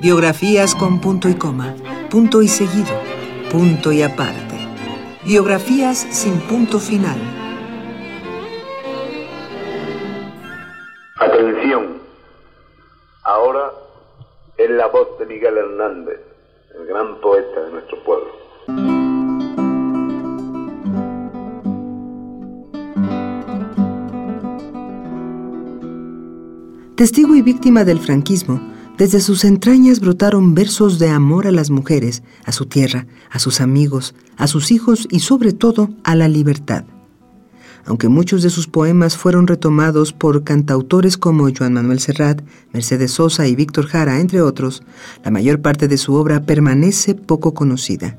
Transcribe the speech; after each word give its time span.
Biografías 0.00 0.76
con 0.76 1.00
punto 1.00 1.28
y 1.28 1.34
coma, 1.34 1.74
punto 2.08 2.40
y 2.40 2.46
seguido, 2.46 2.94
punto 3.50 3.90
y 3.90 4.02
aparte. 4.02 4.54
Biografías 5.24 5.98
sin 5.98 6.38
punto 6.42 6.78
final. 6.78 7.18
Atención. 11.16 11.98
Ahora 13.24 13.72
es 14.56 14.70
la 14.70 14.86
voz 14.86 15.18
de 15.18 15.26
Miguel 15.26 15.56
Hernández, 15.56 16.20
el 16.78 16.86
gran 16.86 17.20
poeta 17.20 17.60
de 17.62 17.72
nuestro 17.72 17.98
pueblo. 18.04 18.28
Testigo 26.94 27.34
y 27.34 27.42
víctima 27.42 27.82
del 27.82 27.98
franquismo, 27.98 28.77
desde 28.98 29.20
sus 29.20 29.44
entrañas 29.44 30.00
brotaron 30.00 30.54
versos 30.54 30.98
de 30.98 31.08
amor 31.08 31.46
a 31.46 31.52
las 31.52 31.70
mujeres, 31.70 32.24
a 32.44 32.50
su 32.50 32.66
tierra, 32.66 33.06
a 33.30 33.38
sus 33.38 33.60
amigos, 33.60 34.16
a 34.36 34.48
sus 34.48 34.72
hijos 34.72 35.06
y 35.08 35.20
sobre 35.20 35.52
todo 35.52 35.90
a 36.02 36.16
la 36.16 36.26
libertad. 36.26 36.84
Aunque 37.86 38.08
muchos 38.08 38.42
de 38.42 38.50
sus 38.50 38.66
poemas 38.66 39.16
fueron 39.16 39.46
retomados 39.46 40.12
por 40.12 40.42
cantautores 40.42 41.16
como 41.16 41.48
Joan 41.56 41.74
Manuel 41.74 42.00
Serrat, 42.00 42.42
Mercedes 42.72 43.12
Sosa 43.12 43.46
y 43.46 43.54
Víctor 43.54 43.86
Jara, 43.86 44.20
entre 44.20 44.42
otros, 44.42 44.82
la 45.24 45.30
mayor 45.30 45.62
parte 45.62 45.86
de 45.86 45.96
su 45.96 46.14
obra 46.14 46.42
permanece 46.42 47.14
poco 47.14 47.54
conocida. 47.54 48.18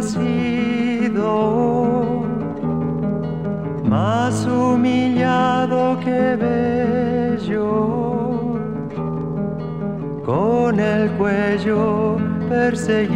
Nacido, 0.00 1.26
más 3.84 4.46
humillado 4.46 6.00
que 6.00 6.36
bello, 6.36 7.68
con 10.24 10.80
el 10.80 11.10
cuello 11.18 12.16
perseguido 12.48 13.10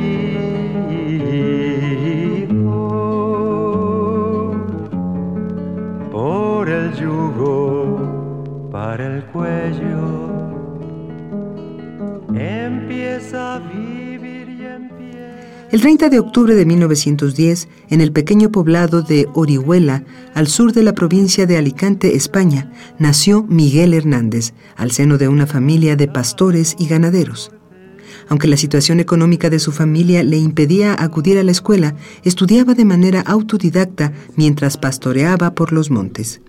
por 6.13 6.69
el 6.69 6.93
yugo 6.93 8.69
para 8.71 9.07
el 9.07 9.25
cuello 9.33 10.44
El 15.75 15.81
30 15.81 16.09
de 16.09 16.21
octubre 16.21 16.55
de 16.55 16.67
1910, 16.67 17.67
en 17.91 18.01
el 18.01 18.13
pequeño 18.13 18.53
poblado 18.53 19.03
de 19.03 19.27
Orihuela, 19.35 20.05
al 20.33 20.47
sur 20.47 20.73
de 20.73 20.85
la 20.85 20.93
provincia 20.93 21.47
de 21.47 21.57
Alicante, 21.57 22.15
España, 22.15 22.71
nació 23.01 23.43
Miguel 23.43 23.93
Hernández, 23.93 24.55
al 24.77 24.93
seno 24.93 25.19
de 25.19 25.27
una 25.27 25.49
familia 25.49 25.97
de 25.97 26.07
pastores 26.07 26.77
y 26.79 26.87
ganaderos. 26.87 27.51
Aunque 28.29 28.47
la 28.47 28.57
situación 28.57 29.01
económica 29.01 29.51
de 29.51 29.59
su 29.59 29.73
familia 29.73 30.23
le 30.23 30.37
impedía 30.37 30.95
acudir 30.97 31.39
a 31.39 31.43
la 31.43 31.51
escuela, 31.51 31.97
estudiaba 32.23 32.75
de 32.75 32.85
manera 32.85 33.23
autodidacta 33.23 34.13
mientras 34.37 34.77
pastoreaba 34.77 35.57
por 35.57 35.73
los 35.73 35.91
montes. 35.91 36.41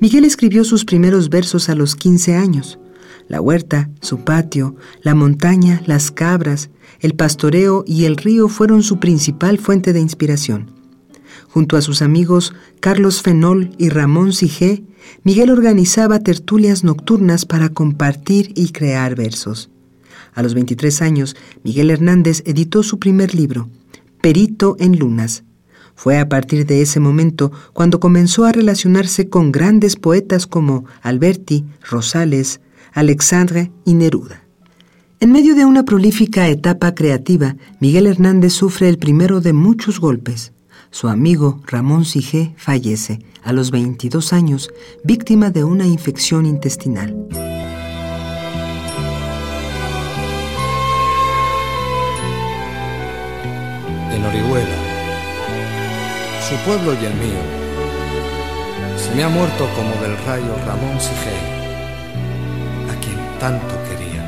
Miguel 0.00 0.24
escribió 0.24 0.62
sus 0.64 0.84
primeros 0.84 1.28
versos 1.28 1.68
a 1.68 1.74
los 1.74 1.96
15 1.96 2.36
años. 2.36 2.78
La 3.26 3.40
huerta, 3.40 3.90
su 4.00 4.20
patio, 4.20 4.76
la 5.02 5.14
montaña, 5.14 5.82
las 5.86 6.10
cabras, 6.10 6.70
el 7.00 7.14
pastoreo 7.14 7.84
y 7.86 8.04
el 8.04 8.16
río 8.16 8.48
fueron 8.48 8.82
su 8.82 9.00
principal 9.00 9.58
fuente 9.58 9.92
de 9.92 10.00
inspiración. 10.00 10.70
Junto 11.48 11.76
a 11.76 11.82
sus 11.82 12.00
amigos 12.00 12.54
Carlos 12.80 13.22
Fenol 13.22 13.70
y 13.76 13.88
Ramón 13.88 14.32
Sigé, 14.32 14.84
Miguel 15.24 15.50
organizaba 15.50 16.20
tertulias 16.20 16.84
nocturnas 16.84 17.44
para 17.44 17.70
compartir 17.70 18.52
y 18.54 18.70
crear 18.70 19.16
versos. 19.16 19.68
A 20.32 20.42
los 20.42 20.54
23 20.54 21.02
años, 21.02 21.36
Miguel 21.64 21.90
Hernández 21.90 22.42
editó 22.46 22.82
su 22.82 22.98
primer 22.98 23.34
libro, 23.34 23.68
Perito 24.20 24.76
en 24.78 24.98
Lunas. 24.98 25.42
Fue 25.98 26.16
a 26.20 26.28
partir 26.28 26.64
de 26.64 26.80
ese 26.80 27.00
momento 27.00 27.50
cuando 27.72 27.98
comenzó 27.98 28.44
a 28.44 28.52
relacionarse 28.52 29.28
con 29.28 29.50
grandes 29.50 29.96
poetas 29.96 30.46
como 30.46 30.84
Alberti, 31.02 31.64
Rosales, 31.90 32.60
Alexandre 32.92 33.72
y 33.84 33.94
Neruda. 33.94 34.44
En 35.18 35.32
medio 35.32 35.56
de 35.56 35.64
una 35.64 35.84
prolífica 35.84 36.46
etapa 36.46 36.94
creativa, 36.94 37.56
Miguel 37.80 38.06
Hernández 38.06 38.52
sufre 38.52 38.88
el 38.88 38.98
primero 38.98 39.40
de 39.40 39.52
muchos 39.52 39.98
golpes. 39.98 40.52
Su 40.92 41.08
amigo 41.08 41.60
Ramón 41.66 42.04
Sigé 42.04 42.54
fallece 42.56 43.18
a 43.42 43.52
los 43.52 43.72
22 43.72 44.32
años, 44.32 44.70
víctima 45.02 45.50
de 45.50 45.64
una 45.64 45.88
infección 45.88 46.46
intestinal. 46.46 47.10
En 54.12 54.24
Orihuela, 54.24 54.77
su 56.48 56.56
pueblo 56.64 56.94
y 56.94 57.04
el 57.04 57.12
mío, 57.12 57.42
se 58.96 59.14
me 59.14 59.22
ha 59.22 59.28
muerto 59.28 59.68
como 59.76 59.90
del 60.00 60.16
rayo 60.24 60.56
Ramón 60.66 60.98
Sigé, 60.98 61.36
a 62.90 62.94
quien 63.02 63.18
tanto 63.38 63.74
quería. 63.86 64.24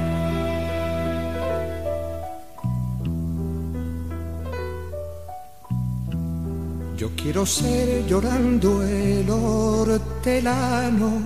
Yo 6.98 7.08
quiero 7.16 7.46
ser 7.46 8.04
llorando 8.06 8.82
el 8.82 9.30
hortelano 9.30 11.22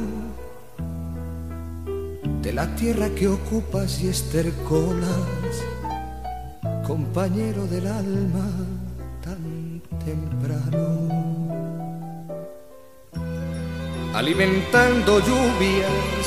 de 2.41 2.53
la 2.53 2.73
tierra 2.77 3.09
que 3.09 3.27
ocupas 3.27 4.01
y 4.01 4.11
estercolas, 4.11 5.11
compañero 6.87 7.67
del 7.67 7.89
alma 7.89 8.49
temprano. 10.05 11.25
Alimentando 14.15 15.19
lluvias, 15.19 16.27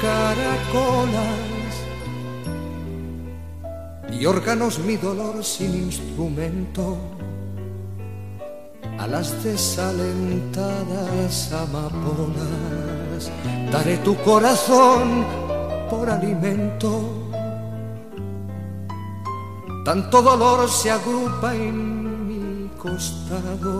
caracolas 0.00 1.50
y 4.10 4.26
órganos 4.26 4.78
mi 4.78 4.96
dolor 4.96 5.44
sin 5.44 5.74
instrumento 5.74 6.96
a 8.98 9.06
las 9.06 9.44
desalentadas 9.44 11.52
amapolas. 11.52 13.30
Daré 13.70 13.98
tu 13.98 14.16
corazón 14.16 15.26
por 15.90 16.08
alimento. 16.08 17.18
Tanto 19.84 20.22
dolor 20.22 20.66
se 20.68 20.90
agrupa 20.90 21.54
en 21.54 21.99
costado 22.82 23.74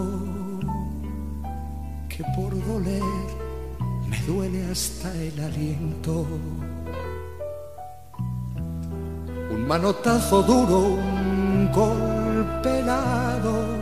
que 2.09 2.23
por 2.37 2.53
doler 2.67 3.03
me 4.09 4.19
duele 4.27 4.71
hasta 4.71 5.13
el 5.15 5.41
aliento. 5.41 6.27
Un 9.51 9.67
manotazo 9.67 10.43
duro, 10.43 10.79
un 10.79 11.71
golpe 11.73 12.81
helado 12.81 13.81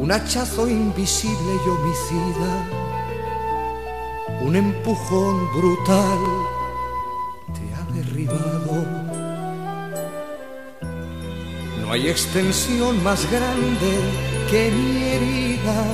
un 0.00 0.10
hachazo 0.10 0.66
invisible 0.66 1.52
y 1.62 1.68
homicida, 1.68 2.52
un 4.40 4.56
empujón 4.56 5.36
brutal 5.52 6.18
te 7.52 7.74
ha 7.74 7.84
derribado. 7.92 9.09
No 11.90 11.94
hay 11.94 12.08
extensión 12.08 13.02
más 13.02 13.28
grande 13.32 13.90
que 14.48 14.70
mi 14.70 15.02
herida. 15.02 15.84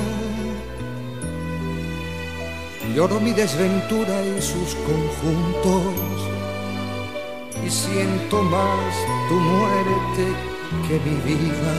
Lloro 2.93 3.19
mi 3.19 3.31
desventura 3.31 4.21
y 4.23 4.39
sus 4.39 4.75
conjuntos 4.85 5.95
y 7.65 7.69
siento 7.71 8.43
más 8.43 8.93
tu 9.27 9.33
muerte 9.33 10.25
que 10.87 10.99
mi 10.99 11.15
vida 11.33 11.73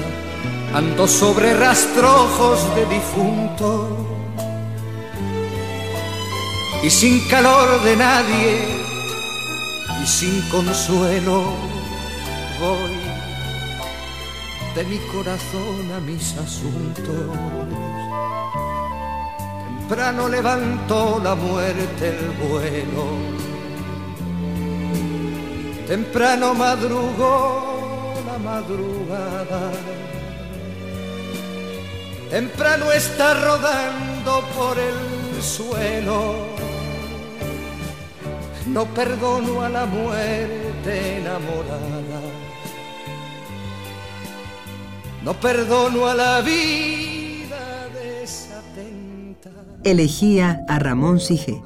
ando 0.75 1.07
sobre 1.07 1.55
rastrojos 1.55 2.59
de 2.75 2.87
difunto. 2.87 3.71
y 6.83 6.91
sin 6.91 7.21
calor 7.29 7.83
de 7.85 7.95
nadie 7.95 8.53
y 10.03 10.07
sin 10.07 10.43
consuelo 10.51 11.45
voy 12.59 13.08
de 14.75 14.85
mi 14.85 14.99
corazón 15.13 15.93
a 15.97 16.01
mis 16.01 16.37
asuntos. 16.37 17.37
Temprano 19.79 20.29
levantó 20.29 21.21
la 21.23 21.35
muerte 21.35 22.09
el 22.09 22.31
vuelo, 22.47 23.05
temprano 25.87 26.55
madrugó 26.55 28.15
la 28.27 28.39
madrugada, 28.39 29.73
temprano 32.31 32.93
está 32.93 33.35
rodando 33.35 34.43
por 34.57 34.79
el 34.79 35.43
suelo 35.43 36.59
no 38.69 38.85
perdono 38.87 39.63
a 39.63 39.69
la 39.69 39.87
muerte 39.87 41.19
enamorada. 41.19 42.48
No 45.25 45.35
perdono 45.35 46.07
a 46.07 46.15
la 46.15 46.41
vida 46.41 47.89
desatenta. 47.93 49.51
Elegía 49.85 50.65
a 50.69 50.79
Ramón 50.79 51.21
Sige. 51.21 51.61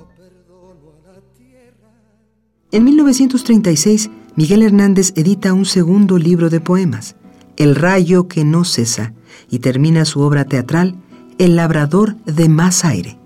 En 2.70 2.84
1936, 2.84 4.10
Miguel 4.34 4.62
Hernández 4.62 5.12
edita 5.16 5.52
un 5.52 5.66
segundo 5.66 6.16
libro 6.18 6.48
de 6.48 6.60
poemas, 6.60 7.16
El 7.58 7.76
rayo 7.76 8.28
que 8.28 8.44
no 8.44 8.64
cesa, 8.64 9.12
y 9.50 9.58
termina 9.58 10.06
su 10.06 10.20
obra 10.20 10.46
teatral, 10.46 10.96
El 11.38 11.56
labrador 11.56 12.16
de 12.24 12.48
más 12.48 12.86
aire. 12.86 13.18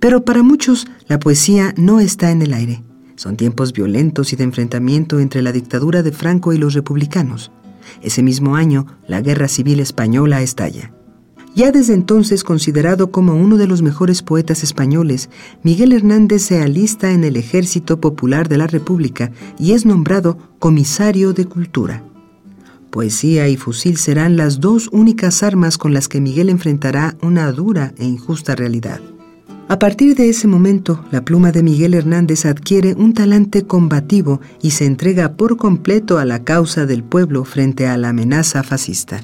Pero 0.00 0.26
para 0.26 0.42
muchos 0.42 0.86
la 1.08 1.18
poesía 1.18 1.72
no 1.78 2.00
está 2.00 2.30
en 2.30 2.42
el 2.42 2.52
aire. 2.52 2.82
Son 3.16 3.38
tiempos 3.38 3.72
violentos 3.72 4.34
y 4.34 4.36
de 4.36 4.44
enfrentamiento 4.44 5.18
entre 5.18 5.40
la 5.40 5.52
dictadura 5.52 6.02
de 6.02 6.12
Franco 6.12 6.52
y 6.52 6.58
los 6.58 6.74
republicanos. 6.74 7.50
Ese 8.02 8.22
mismo 8.22 8.56
año, 8.56 8.86
la 9.06 9.20
Guerra 9.20 9.48
Civil 9.48 9.80
Española 9.80 10.42
estalla. 10.42 10.92
Ya 11.54 11.70
desde 11.70 11.94
entonces 11.94 12.42
considerado 12.42 13.12
como 13.12 13.34
uno 13.34 13.56
de 13.56 13.68
los 13.68 13.80
mejores 13.80 14.22
poetas 14.22 14.64
españoles, 14.64 15.30
Miguel 15.62 15.92
Hernández 15.92 16.42
se 16.42 16.60
alista 16.60 17.12
en 17.12 17.22
el 17.22 17.36
Ejército 17.36 18.00
Popular 18.00 18.48
de 18.48 18.58
la 18.58 18.66
República 18.66 19.30
y 19.58 19.72
es 19.72 19.86
nombrado 19.86 20.36
comisario 20.58 21.32
de 21.32 21.46
Cultura. 21.46 22.02
Poesía 22.90 23.48
y 23.48 23.56
fusil 23.56 23.98
serán 23.98 24.36
las 24.36 24.60
dos 24.60 24.88
únicas 24.90 25.44
armas 25.44 25.78
con 25.78 25.92
las 25.92 26.08
que 26.08 26.20
Miguel 26.20 26.48
enfrentará 26.48 27.16
una 27.22 27.50
dura 27.52 27.94
e 27.98 28.04
injusta 28.04 28.56
realidad. 28.56 29.00
A 29.66 29.78
partir 29.78 30.14
de 30.14 30.28
ese 30.28 30.46
momento, 30.46 31.02
la 31.10 31.24
pluma 31.24 31.50
de 31.50 31.62
Miguel 31.62 31.94
Hernández 31.94 32.44
adquiere 32.44 32.92
un 32.94 33.14
talante 33.14 33.62
combativo 33.62 34.40
y 34.60 34.72
se 34.72 34.84
entrega 34.84 35.36
por 35.36 35.56
completo 35.56 36.18
a 36.18 36.26
la 36.26 36.44
causa 36.44 36.84
del 36.84 37.02
pueblo 37.02 37.44
frente 37.44 37.86
a 37.86 37.96
la 37.96 38.10
amenaza 38.10 38.62
fascista. 38.62 39.22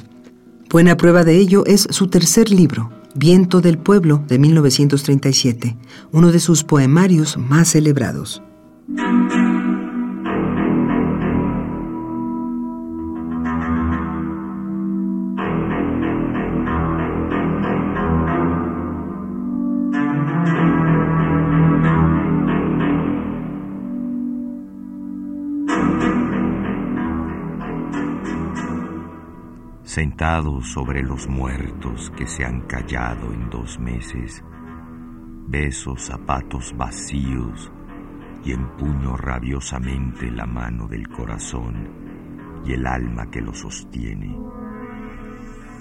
Buena 0.71 0.97
prueba 0.97 1.25
de 1.25 1.37
ello 1.37 1.67
es 1.67 1.87
su 1.91 2.09
tercer 2.09 2.51
libro, 2.51 2.91
Viento 3.15 3.61
del 3.61 3.77
Pueblo, 3.77 4.25
de 4.29 4.39
1937, 4.39 5.77
uno 6.13 6.33
de 6.33 6.41
sus 6.41 6.65
poemarios 6.65 7.37
más 7.37 7.69
celebrados. 7.69 8.41
Sentado 30.01 30.63
sobre 30.63 31.03
los 31.03 31.29
muertos 31.29 32.11
que 32.17 32.27
se 32.27 32.43
han 32.43 32.63
callado 32.63 33.35
en 33.35 33.51
dos 33.51 33.79
meses, 33.79 34.43
beso 35.47 35.95
zapatos 35.95 36.75
vacíos 36.75 37.71
y 38.43 38.53
empuño 38.53 39.19
rabiosamente 39.19 40.31
la 40.31 40.47
mano 40.47 40.89
del 40.89 41.07
corazón 41.07 41.87
y 42.65 42.73
el 42.73 42.87
alma 42.87 43.31
que 43.31 43.43
lo 43.43 43.53
sostiene. 43.53 44.35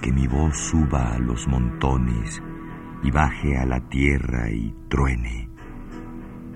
Que 0.02 0.12
mi 0.12 0.28
voz 0.28 0.58
suba 0.58 1.14
a 1.14 1.20
los 1.20 1.48
montones 1.48 2.44
y 3.02 3.12
baje 3.12 3.58
a 3.58 3.66
la 3.66 3.80
tierra 3.88 4.52
y 4.52 4.76
truene. 4.90 5.50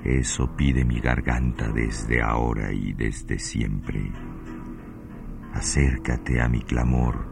Eso 0.03 0.53
pide 0.57 0.83
mi 0.83 0.99
garganta 0.99 1.69
desde 1.69 2.21
ahora 2.21 2.73
y 2.73 2.91
desde 2.91 3.39
siempre. 3.39 4.11
Acércate 5.53 6.41
a 6.41 6.49
mi 6.49 6.61
clamor 6.61 7.31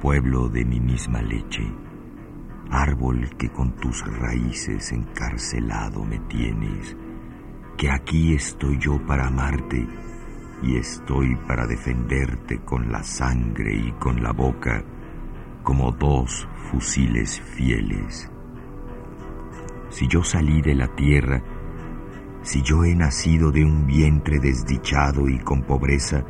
pueblo 0.00 0.48
de 0.48 0.64
mi 0.64 0.80
misma 0.80 1.22
leche, 1.22 1.64
árbol 2.70 3.30
que 3.38 3.48
con 3.50 3.74
tus 3.76 4.04
raíces 4.18 4.92
encarcelado 4.92 6.04
me 6.04 6.18
tienes, 6.20 6.96
que 7.76 7.90
aquí 7.90 8.34
estoy 8.34 8.78
yo 8.78 9.04
para 9.06 9.26
amarte 9.26 9.86
y 10.62 10.76
estoy 10.76 11.36
para 11.46 11.66
defenderte 11.66 12.60
con 12.60 12.90
la 12.90 13.02
sangre 13.02 13.74
y 13.74 13.92
con 13.92 14.22
la 14.22 14.32
boca, 14.32 14.84
como 15.62 15.92
dos 15.92 16.48
fusiles 16.70 17.40
fieles. 17.40 18.30
Si 19.90 20.08
yo 20.08 20.22
salí 20.22 20.62
de 20.62 20.74
la 20.74 20.88
tierra, 20.94 21.42
si 22.42 22.62
yo 22.62 22.84
he 22.84 22.94
nacido 22.94 23.50
de 23.50 23.64
un 23.64 23.86
vientre 23.86 24.38
desdichado 24.38 25.28
y 25.28 25.38
con 25.38 25.62
pobreza, 25.62 26.24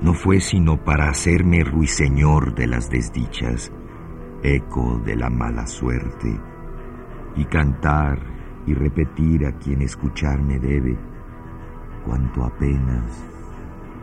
no 0.00 0.14
fue 0.14 0.40
sino 0.40 0.84
para 0.84 1.08
hacerme 1.08 1.64
ruiseñor 1.64 2.54
de 2.54 2.66
las 2.66 2.90
desdichas, 2.90 3.72
eco 4.42 5.00
de 5.04 5.16
la 5.16 5.30
mala 5.30 5.66
suerte, 5.66 6.38
y 7.36 7.44
cantar 7.46 8.18
y 8.66 8.74
repetir 8.74 9.46
a 9.46 9.52
quien 9.52 9.82
escucharme 9.82 10.58
debe, 10.58 10.96
cuanto 12.04 12.44
a 12.44 12.50
penas, 12.56 13.24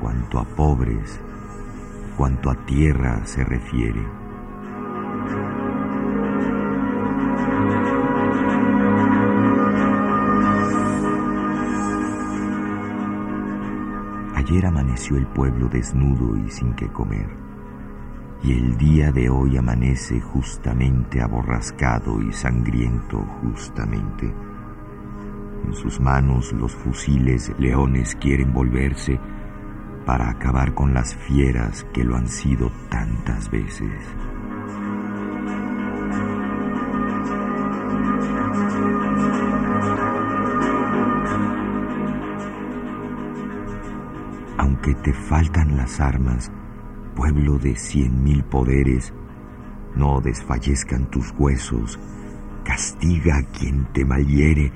cuanto 0.02 0.40
a 0.40 0.44
pobres, 0.44 1.20
cuanto 2.18 2.50
a 2.50 2.66
tierra 2.66 3.26
se 3.26 3.44
refiere. 3.44 4.23
Amaneció 14.62 15.18
el 15.18 15.26
pueblo 15.26 15.68
desnudo 15.68 16.38
y 16.38 16.50
sin 16.50 16.74
que 16.76 16.88
comer, 16.88 17.28
y 18.44 18.54
el 18.54 18.78
día 18.78 19.12
de 19.12 19.28
hoy 19.28 19.58
amanece 19.58 20.22
justamente 20.22 21.22
aborrascado 21.22 22.22
y 22.22 22.32
sangriento 22.32 23.18
justamente. 23.42 24.32
En 25.66 25.74
sus 25.74 26.00
manos 26.00 26.54
los 26.54 26.74
fusiles 26.74 27.52
leones 27.58 28.16
quieren 28.16 28.54
volverse 28.54 29.20
para 30.06 30.30
acabar 30.30 30.74
con 30.74 30.94
las 30.94 31.16
fieras 31.16 31.86
que 31.92 32.04
lo 32.04 32.16
han 32.16 32.28
sido 32.28 32.72
tantas 32.90 33.50
veces. 33.50 33.92
Que 44.84 44.94
te 44.96 45.14
faltan 45.14 45.78
las 45.78 46.00
armas, 46.00 46.52
pueblo 47.16 47.58
de 47.58 47.76
cien 47.76 48.24
mil 48.24 48.44
poderes, 48.44 49.14
no 49.96 50.20
desfallezcan 50.20 51.10
tus 51.10 51.32
huesos, 51.40 52.00
castiga 52.66 53.38
a 53.38 53.44
quien 53.44 53.86
te 53.94 54.06
malhiere, 54.06 54.72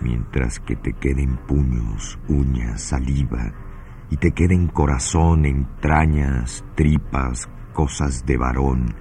mientras 0.00 0.60
que 0.60 0.76
te 0.76 0.94
queden 0.94 1.36
puños, 1.46 2.18
uñas, 2.28 2.80
saliva, 2.80 3.52
y 4.10 4.16
te 4.16 4.32
queden 4.32 4.66
corazón, 4.66 5.44
entrañas, 5.44 6.64
tripas, 6.74 7.48
cosas 7.72 8.24
de 8.24 8.36
varón 8.38 8.94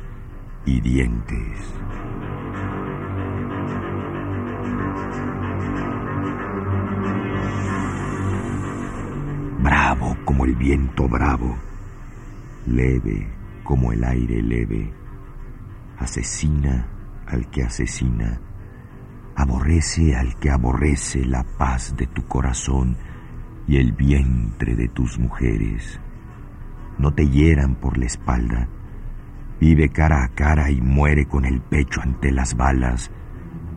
y 0.66 0.82
dientes. 0.82 1.74
Como 10.26 10.46
el 10.46 10.56
viento 10.56 11.08
bravo, 11.08 11.58
leve 12.66 13.28
como 13.64 13.92
el 13.92 14.04
aire 14.04 14.42
leve, 14.42 14.92
asesina 15.98 16.88
al 17.26 17.50
que 17.50 17.64
asesina, 17.64 18.40
aborrece 19.36 20.16
al 20.16 20.36
que 20.38 20.50
aborrece 20.50 21.26
la 21.26 21.44
paz 21.44 21.96
de 21.96 22.08
tu 22.08 22.28
corazón 22.28 22.98
y 23.68 23.78
el 23.78 23.94
vientre 23.94 24.76
de 24.76 24.90
tus 24.90 25.18
mujeres. 25.18 26.00
No 26.98 27.14
te 27.14 27.28
hieran 27.28 27.76
por 27.76 27.98
la 27.98 28.06
espalda, 28.06 28.68
vive 29.60 29.90
cara 29.90 30.24
a 30.24 30.30
cara 30.30 30.70
y 30.70 30.82
muere 30.82 31.26
con 31.26 31.46
el 31.46 31.62
pecho 31.62 32.02
ante 32.02 32.32
las 32.32 32.56
balas, 32.56 33.12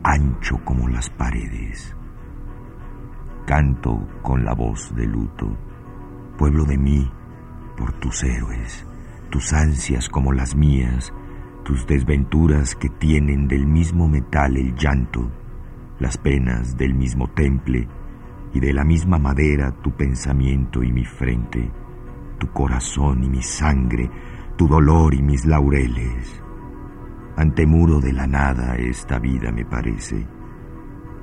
ancho 0.03 0.59
como 0.63 0.87
las 0.89 1.09
paredes. 1.09 1.95
Canto 3.45 4.05
con 4.21 4.43
la 4.43 4.53
voz 4.53 4.93
de 4.95 5.07
luto, 5.07 5.57
pueblo 6.37 6.63
de 6.63 6.77
mí, 6.77 7.11
por 7.75 7.91
tus 7.93 8.23
héroes, 8.23 8.85
tus 9.29 9.51
ansias 9.53 10.07
como 10.07 10.31
las 10.31 10.55
mías, 10.55 11.13
tus 11.63 11.85
desventuras 11.85 12.75
que 12.75 12.89
tienen 12.89 13.47
del 13.47 13.67
mismo 13.67 14.07
metal 14.07 14.55
el 14.55 14.73
llanto, 14.75 15.29
las 15.99 16.17
penas 16.17 16.77
del 16.77 16.93
mismo 16.93 17.27
temple 17.27 17.87
y 18.53 18.59
de 18.59 18.73
la 18.73 18.83
misma 18.83 19.17
madera 19.17 19.71
tu 19.81 19.91
pensamiento 19.91 20.83
y 20.83 20.93
mi 20.93 21.03
frente, 21.03 21.69
tu 22.39 22.47
corazón 22.51 23.23
y 23.23 23.29
mi 23.29 23.41
sangre, 23.41 24.09
tu 24.55 24.67
dolor 24.67 25.13
y 25.13 25.21
mis 25.21 25.45
laureles. 25.45 26.41
Ante 27.35 27.65
muro 27.65 27.99
de 27.99 28.13
la 28.13 28.25
nada 28.25 28.75
esta 28.77 29.19
vida 29.19 29.51
me 29.51 29.65
parece. 29.65 30.25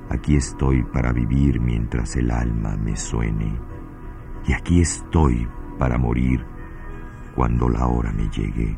Aquí 0.09 0.35
estoy 0.35 0.83
para 0.83 1.11
vivir 1.11 1.59
mientras 1.59 2.15
el 2.15 2.31
alma 2.31 2.77
me 2.77 2.95
suene. 2.95 3.59
Y 4.47 4.53
aquí 4.53 4.81
estoy 4.81 5.47
para 5.77 5.97
morir 5.97 6.45
cuando 7.35 7.69
la 7.69 7.87
hora 7.87 8.11
me 8.11 8.29
llegue. 8.29 8.77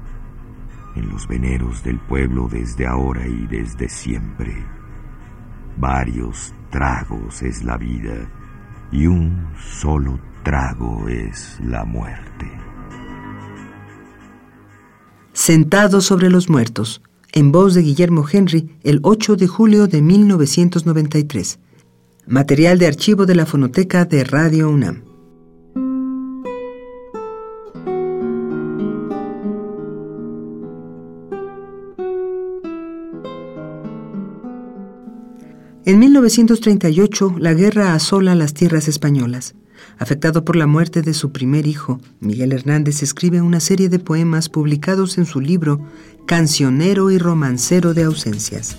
En 0.96 1.10
los 1.10 1.28
veneros 1.28 1.84
del 1.84 2.00
pueblo 2.00 2.48
desde 2.52 2.88
ahora 2.88 3.28
y 3.28 3.46
desde 3.48 3.88
siempre. 3.88 4.64
Varios 5.78 6.54
tragos 6.72 7.44
es 7.44 7.64
la 7.64 7.78
vida 7.78 8.28
y 8.92 9.06
un 9.06 9.48
solo 9.60 10.20
trago 10.44 11.08
es 11.08 11.60
la 11.64 11.86
muerte. 11.86 12.50
Sentado 15.34 16.02
sobre 16.02 16.32
los 16.32 16.50
muertos, 16.50 17.04
en 17.32 17.52
voz 17.52 17.76
de 17.76 17.84
Guillermo 17.84 18.26
Henry, 18.30 18.76
el 18.84 19.00
8 19.04 19.36
de 19.36 19.48
julio 19.48 19.88
de 19.88 20.02
1993. 20.02 21.60
Material 22.26 22.80
de 22.80 22.88
archivo 22.88 23.28
de 23.28 23.36
la 23.36 23.46
Fonoteca 23.46 24.06
de 24.06 24.24
Radio 24.24 24.70
UNAM. 24.70 25.07
En 35.88 36.00
1938, 36.00 37.36
la 37.40 37.54
guerra 37.54 37.94
asola 37.94 38.36
las 38.36 38.54
tierras 38.54 38.90
españolas. 38.90 39.56
Afectado 39.98 40.44
por 40.44 40.58
la 40.58 40.68
muerte 40.68 41.02
de 41.02 41.14
su 41.14 41.32
primer 41.32 41.66
hijo, 41.66 42.02
Miguel 42.20 42.52
Hernández 42.52 43.04
escribe 43.04 43.42
una 43.42 43.62
serie 43.62 43.88
de 43.88 43.98
poemas 43.98 44.50
publicados 44.50 45.18
en 45.18 45.26
su 45.26 45.40
libro 45.40 45.80
Cancionero 46.26 47.10
y 47.10 47.18
Romancero 47.18 47.94
de 47.94 48.04
Ausencias. 48.04 48.76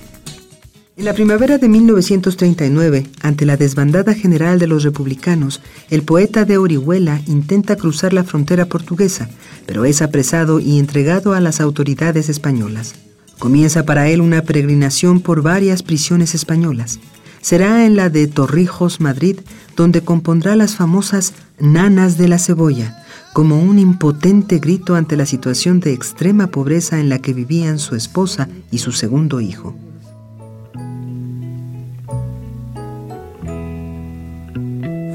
En 0.99 1.07
la 1.07 1.15
primavera 1.15 1.57
de 1.57 1.71
1939, 1.71 3.07
ante 3.23 3.47
la 3.47 3.57
desbandada 3.57 4.13
general 4.13 4.59
de 4.59 4.67
los 4.67 4.85
republicanos, 4.85 5.63
el 5.89 6.03
poeta 6.03 6.45
de 6.45 6.59
Orihuela 6.59 7.23
intenta 7.27 7.77
cruzar 7.77 8.13
la 8.13 8.25
frontera 8.25 8.67
portuguesa, 8.67 9.31
pero 9.65 9.87
es 9.87 10.03
apresado 10.03 10.61
y 10.61 10.79
entregado 10.79 11.33
a 11.33 11.41
las 11.41 11.63
autoridades 11.63 12.29
españolas. 12.29 13.08
Comienza 13.39 13.85
para 13.85 14.09
él 14.09 14.21
una 14.21 14.43
peregrinación 14.43 15.21
por 15.21 15.43
varias 15.43 15.83
prisiones 15.83 16.35
españolas. 16.35 16.99
Será 17.41 17.87
en 17.87 17.95
la 17.95 18.11
de 18.11 18.27
Torrijos, 18.27 19.01
Madrid, 19.01 19.39
donde 19.77 20.03
compondrá 20.03 20.57
las 20.57 20.75
famosas 20.75 21.35
Nanas 21.61 22.19
de 22.19 22.27
la 22.27 22.39
Cebolla, 22.39 23.05
como 23.33 23.61
un 23.61 23.79
impotente 23.79 24.59
grito 24.59 24.97
ante 24.97 25.17
la 25.17 25.25
situación 25.25 25.79
de 25.79 25.93
extrema 25.93 26.49
pobreza 26.49 26.99
en 26.99 27.09
la 27.09 27.21
que 27.21 27.33
vivían 27.33 27.79
su 27.79 27.95
esposa 27.95 28.49
y 28.73 28.79
su 28.79 28.91
segundo 28.91 29.41
hijo. 29.41 29.77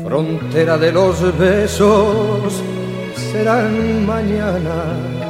Frontera 0.06 0.78
de 0.78 0.92
los 0.94 1.38
besos 1.38 2.62
serán 3.32 4.06
mañana 4.06 5.23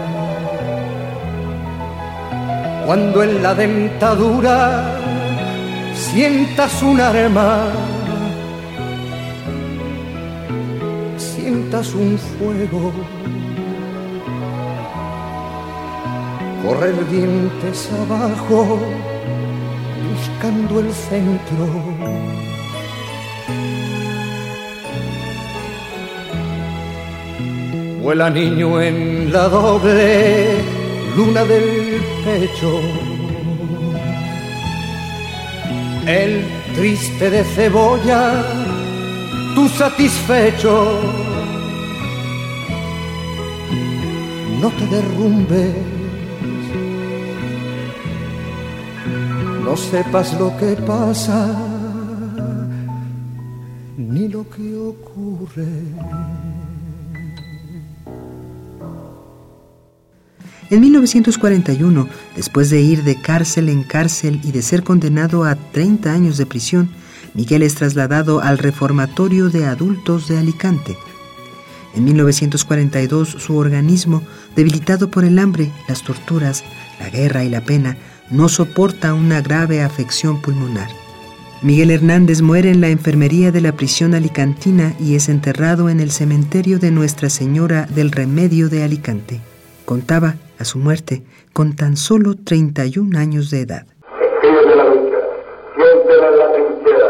cuando 2.86 3.24
en 3.24 3.42
la 3.42 3.54
dentadura 3.54 4.84
sientas 5.96 6.82
un 6.84 7.00
arma, 7.00 7.66
sientas 11.18 11.94
un 11.94 12.18
fuego, 12.18 12.92
correr 16.64 17.10
dientes 17.10 17.90
abajo, 18.02 18.80
buscando 20.10 20.80
el 20.82 20.92
centro. 20.92 21.68
Vuela 28.02 28.30
niño 28.30 28.82
en 28.82 29.32
la 29.32 29.48
doble 29.48 30.73
luna 31.16 31.44
del 31.44 32.02
pecho. 32.26 32.80
El 36.08 36.44
triste 36.76 37.30
de 37.30 37.44
cebolla, 37.44 38.44
tú 39.56 39.70
satisfecho. 39.70 41.00
No 44.62 44.70
te 44.70 44.86
derrumbes, 44.88 45.76
no 49.66 49.76
sepas 49.76 50.40
lo 50.40 50.56
que 50.58 50.76
pasa, 50.88 51.54
ni 53.98 54.28
lo 54.30 54.50
que 54.50 54.76
ocurre. 54.76 56.53
En 60.74 60.82
1941, 60.82 62.10
después 62.36 62.72
de 62.72 62.82
ir 62.82 63.04
de 63.04 63.22
cárcel 63.22 63.70
en 63.70 63.84
cárcel 63.84 64.40
y 64.44 64.52
de 64.52 64.64
ser 64.64 64.82
condenado 64.82 65.44
a 65.44 65.54
30 65.54 66.12
años 66.12 66.40
de 66.40 66.48
prisión, 66.48 66.90
Miguel 67.36 67.62
es 67.62 67.76
trasladado 67.76 68.42
al 68.42 68.58
reformatorio 68.58 69.50
de 69.50 69.66
adultos 69.66 70.28
de 70.28 70.40
Alicante. 70.40 70.98
En 71.94 72.06
1942, 72.06 73.30
su 73.30 73.56
organismo, 73.56 74.24
debilitado 74.56 75.12
por 75.12 75.26
el 75.26 75.38
hambre, 75.38 75.72
las 75.88 76.02
torturas, 76.02 76.64
la 77.00 77.12
guerra 77.12 77.44
y 77.44 77.50
la 77.50 77.62
pena, 77.62 77.96
no 78.32 78.50
soporta 78.50 79.14
una 79.14 79.42
grave 79.42 79.84
afección 79.84 80.42
pulmonar. 80.42 80.90
Miguel 81.62 81.92
Hernández 81.92 82.42
muere 82.42 82.72
en 82.72 82.82
la 82.82 82.90
enfermería 82.90 83.52
de 83.52 83.62
la 83.62 83.74
prisión 83.74 84.16
alicantina 84.16 84.96
y 85.00 85.14
es 85.14 85.30
enterrado 85.30 85.92
en 85.92 86.00
el 86.00 86.10
cementerio 86.10 86.80
de 86.80 86.90
Nuestra 86.90 87.30
Señora 87.30 87.86
del 87.94 88.12
Remedio 88.12 88.70
de 88.70 88.82
Alicante. 88.82 89.40
Contaba 89.86 90.36
a 90.64 90.66
su 90.66 90.80
muerte 90.80 91.24
con 91.52 91.76
tan 91.76 91.98
solo 91.98 92.36
31 92.40 93.20
años 93.20 93.52
de 93.52 93.62
edad. 93.68 93.84
Espíritu 94.22 94.70
de 94.70 94.76
la 94.76 94.86
lucha, 94.86 95.20
siempre 95.76 96.14
en 96.16 96.38
la 96.40 96.52
trinchera, 96.54 97.10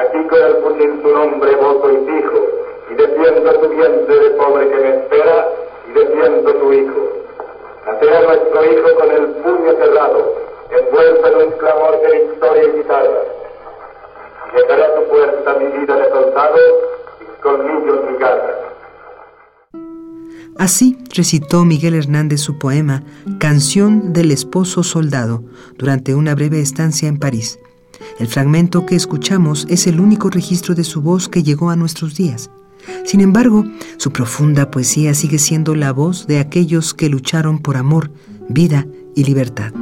aquí 0.00 0.20
con 0.30 0.40
el 0.48 0.54
fusil 0.62 1.02
tu 1.02 1.08
nombre 1.12 1.56
voto 1.56 1.92
y 1.92 1.98
fijo, 2.08 2.38
y 2.90 2.94
defiendo 2.94 3.52
tu 3.60 3.68
vientre 3.68 4.14
de 4.18 4.30
pobre 4.30 4.68
que 4.70 4.76
me 4.76 4.90
espera, 4.96 5.48
y 5.88 5.92
defiendo 5.92 6.54
tu 6.54 6.72
hijo. 6.72 7.00
Nacerá 7.84 8.20
nuestro 8.22 8.64
hijo 8.64 8.88
con 8.98 9.10
el 9.10 9.26
puño 9.44 9.72
cerrado, 9.76 10.34
envuelto 10.70 11.26
en 11.28 11.48
un 11.48 11.52
clamor 11.58 12.00
de 12.00 12.18
victoria 12.18 12.62
y 12.64 12.76
guitarra. 12.78 13.22
Llegará 14.54 14.84
a 14.86 14.94
tu 14.94 15.02
puerta 15.10 15.54
mi 15.58 15.66
vida 15.66 15.96
de 15.96 16.08
soldado, 16.08 16.58
y 17.20 17.42
colmillos 17.42 18.10
mi 18.10 18.16
garra. 18.16 18.65
Así 20.58 20.96
recitó 21.14 21.64
Miguel 21.64 21.94
Hernández 21.94 22.40
su 22.40 22.58
poema 22.58 23.02
Canción 23.38 24.14
del 24.14 24.30
Esposo 24.30 24.82
Soldado 24.82 25.44
durante 25.76 26.14
una 26.14 26.34
breve 26.34 26.60
estancia 26.60 27.08
en 27.08 27.18
París. 27.18 27.58
El 28.18 28.26
fragmento 28.26 28.86
que 28.86 28.96
escuchamos 28.96 29.66
es 29.68 29.86
el 29.86 30.00
único 30.00 30.30
registro 30.30 30.74
de 30.74 30.84
su 30.84 31.02
voz 31.02 31.28
que 31.28 31.42
llegó 31.42 31.68
a 31.68 31.76
nuestros 31.76 32.14
días. 32.16 32.50
Sin 33.04 33.20
embargo, 33.20 33.64
su 33.98 34.12
profunda 34.12 34.70
poesía 34.70 35.12
sigue 35.12 35.38
siendo 35.38 35.74
la 35.74 35.92
voz 35.92 36.26
de 36.26 36.38
aquellos 36.38 36.94
que 36.94 37.10
lucharon 37.10 37.58
por 37.58 37.76
amor, 37.76 38.10
vida 38.48 38.86
y 39.14 39.24
libertad. 39.24 39.72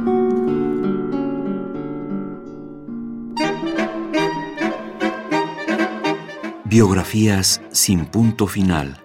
Biografías 6.65 7.61
sin 7.71 8.05
punto 8.05 8.47
final 8.47 9.04